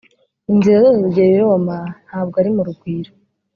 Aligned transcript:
Inzira 0.51 0.77
zose 0.85 0.99
zigera 1.05 1.31
i 1.35 1.39
Roma 1.41 1.77
ntabwo 2.07 2.35
ari 2.41 2.49
mu 2.55 2.61
Rugwiro 2.67 3.11